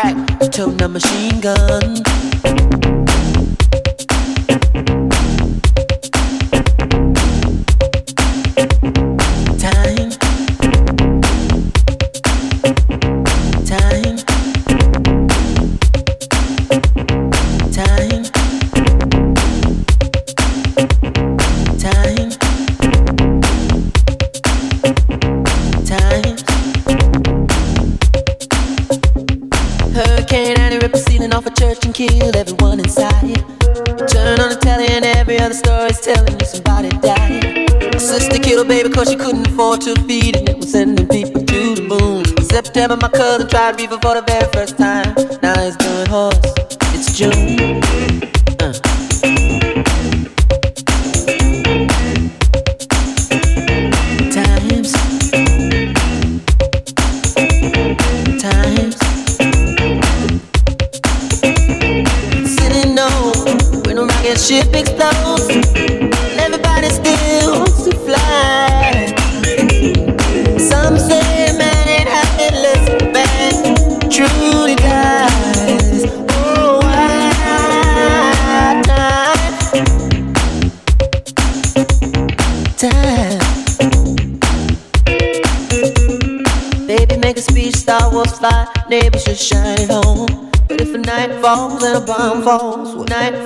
[0.00, 1.87] crack to the machine gun.
[42.78, 44.87] September, my cousin tried reefer for the very first time.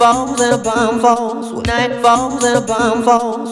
[0.03, 3.52] falls and a bomb falls, when night falls and a bomb falls.